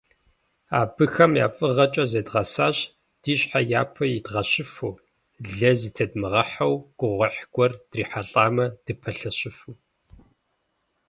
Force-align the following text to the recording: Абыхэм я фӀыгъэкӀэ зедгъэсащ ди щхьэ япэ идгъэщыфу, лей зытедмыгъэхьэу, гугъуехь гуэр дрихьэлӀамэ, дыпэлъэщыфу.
Абыхэм 0.79 1.31
я 1.45 1.47
фӀыгъэкӀэ 1.55 2.03
зедгъэсащ 2.11 2.77
ди 3.21 3.33
щхьэ 3.39 3.61
япэ 3.81 4.03
идгъэщыфу, 4.17 4.93
лей 5.57 5.75
зытедмыгъэхьэу, 5.81 6.73
гугъуехь 6.97 7.41
гуэр 7.53 7.71
дрихьэлӀамэ, 7.91 8.65
дыпэлъэщыфу. 8.85 9.73